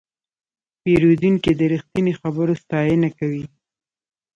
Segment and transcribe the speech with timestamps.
[0.81, 3.45] پیرودونکی د رښتیني خبرو ستاینه کوي.